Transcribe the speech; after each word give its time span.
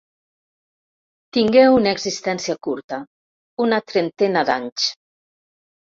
Tingué 1.37 1.65
una 1.73 1.93
existència 1.97 2.57
curta: 2.69 3.01
una 3.67 3.81
trentena 3.93 4.45
d'anys. 4.49 4.89